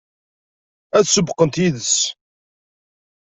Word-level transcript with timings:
Ad 0.97 1.05
sewweqent 1.07 1.61
yid-s? 1.61 1.93